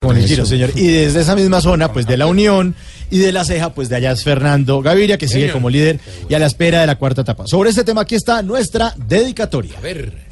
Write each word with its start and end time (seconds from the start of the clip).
Con 0.00 0.14
el 0.18 0.28
giro, 0.28 0.44
señor. 0.44 0.72
Y 0.74 0.88
desde 0.88 1.22
esa 1.22 1.34
misma 1.34 1.62
zona, 1.62 1.90
pues 1.90 2.06
de 2.06 2.18
la 2.18 2.26
Unión 2.26 2.74
y 3.10 3.18
de 3.18 3.32
la 3.32 3.46
Ceja, 3.46 3.72
pues 3.72 3.88
de 3.88 3.96
allá 3.96 4.12
es 4.12 4.24
Fernando 4.24 4.82
Gaviria, 4.82 5.16
que 5.16 5.26
sigue 5.26 5.50
como 5.50 5.70
líder 5.70 6.00
y 6.28 6.34
a 6.34 6.38
la 6.38 6.44
espera 6.46 6.82
de 6.82 6.86
la 6.86 6.96
cuarta 6.96 7.22
etapa. 7.22 7.46
Sobre 7.46 7.70
este 7.70 7.82
tema 7.82 8.02
aquí 8.02 8.14
está 8.14 8.42
nuestra 8.42 8.94
dedicatoria. 8.96 9.78
A 9.78 9.80
ver. 9.80 10.25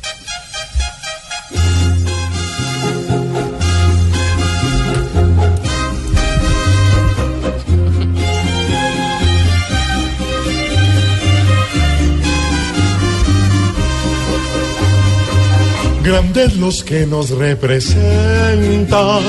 Grandes 16.04 16.56
los 16.56 16.84
que 16.84 17.06
nos 17.06 17.30
representan, 17.30 19.22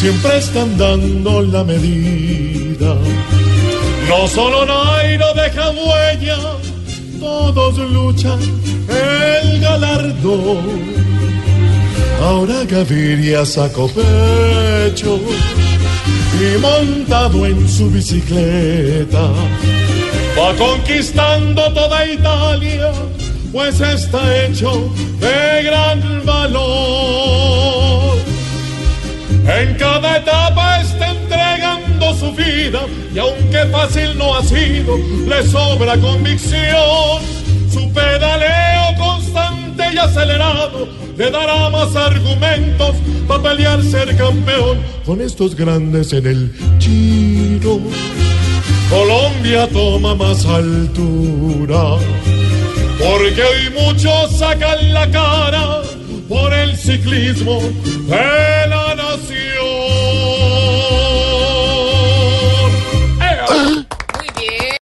siempre 0.00 0.38
están 0.38 0.76
dando 0.76 1.42
la 1.42 1.62
medida. 1.62 2.96
No 4.08 4.26
solo 4.26 4.66
Nairo 4.66 5.32
deja 5.34 5.70
huella, 5.70 6.38
todos 7.20 7.78
luchan 7.78 8.40
el 8.88 9.60
galardón. 9.60 10.96
Ahora 12.20 12.64
Gaviria 12.64 13.46
sacó 13.46 13.88
pecho 13.88 15.20
y 16.40 16.58
montado 16.58 17.46
en 17.46 17.68
su 17.68 17.88
bicicleta 17.90 19.30
va 20.36 20.52
conquistando 20.54 21.72
toda 21.72 22.06
Italia 22.06 22.92
pues 23.52 23.80
está 23.80 24.44
hecho 24.44 24.92
de 25.18 25.62
gran 25.62 25.75
En 29.66 29.74
cada 29.74 30.18
etapa 30.18 30.80
está 30.80 31.10
entregando 31.10 32.14
su 32.14 32.32
vida 32.32 32.82
y 33.14 33.18
aunque 33.18 33.66
fácil 33.72 34.16
no 34.16 34.36
ha 34.36 34.42
sido, 34.44 34.96
le 35.26 35.42
sobra 35.46 35.96
convicción. 35.98 37.22
Su 37.72 37.92
pedaleo 37.92 38.96
constante 38.96 39.82
y 39.92 39.98
acelerado 39.98 40.88
le 41.16 41.30
dará 41.30 41.68
más 41.70 41.96
argumentos 41.96 42.94
para 43.26 43.42
pelear 43.42 43.82
ser 43.82 44.16
campeón 44.16 44.78
con 45.04 45.20
estos 45.20 45.56
grandes 45.56 46.12
en 46.12 46.26
el 46.26 46.52
Giro. 46.78 47.80
Colombia 48.88 49.68
toma 49.72 50.14
más 50.14 50.46
altura 50.46 51.96
porque 52.98 53.42
hoy 53.42 53.84
muchos 53.84 54.38
sacan 54.38 54.92
la 54.92 55.10
cara 55.10 55.82
por 56.28 56.52
el 56.52 56.76
ciclismo 56.76 57.60